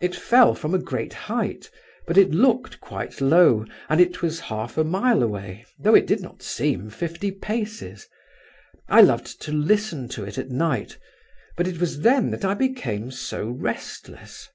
[0.00, 1.68] It fell from a great height,
[2.06, 6.20] but it looked quite low, and it was half a mile away, though it did
[6.20, 8.06] not seem fifty paces.
[8.88, 10.96] I loved to listen to it at night,
[11.56, 14.48] but it was then that I became so restless.